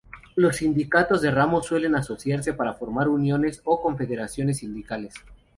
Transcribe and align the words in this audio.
Los 0.35 0.55
sindicatos 0.55 1.21
de 1.21 1.29
ramo 1.29 1.61
suelen 1.61 1.93
asociarse 1.93 2.53
para 2.55 2.73
formar 2.73 3.07
uniones 3.07 3.61
o 3.65 3.79
confederaciones 3.79 4.57
sindicales. 4.57 5.13